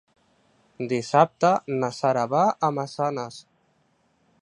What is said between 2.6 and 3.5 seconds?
a Massanes.